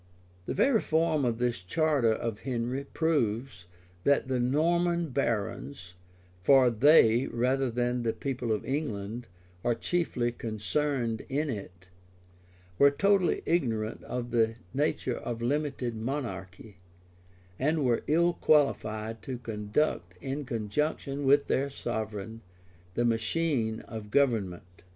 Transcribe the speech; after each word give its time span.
The 0.47 0.55
very 0.55 0.81
form 0.81 1.25
of 1.25 1.37
this 1.37 1.61
charter 1.61 2.11
of 2.11 2.39
Henry 2.39 2.85
proves, 2.85 3.67
that 4.03 4.29
the 4.29 4.39
Norman 4.39 5.09
barons 5.09 5.93
(for 6.41 6.71
they, 6.71 7.27
rather 7.27 7.69
than 7.69 8.01
the 8.01 8.11
people 8.11 8.51
of 8.51 8.65
England, 8.65 9.27
are 9.63 9.75
chiefly 9.75 10.31
concerned 10.31 11.23
in 11.29 11.51
it,) 11.51 11.89
were 12.79 12.89
totally 12.89 13.43
ignorant 13.45 14.03
of 14.05 14.31
the 14.31 14.55
nature 14.73 15.17
of 15.19 15.39
limited 15.39 15.95
monarchy, 15.95 16.77
and 17.59 17.85
were 17.85 18.01
ill 18.07 18.33
qualified 18.33 19.21
to 19.21 19.37
conduct, 19.37 20.15
in 20.19 20.45
conjunction 20.45 21.27
with 21.27 21.45
their 21.45 21.69
sovereign, 21.69 22.41
the 22.95 23.05
machine 23.05 23.81
of 23.81 24.09
government. 24.09 24.81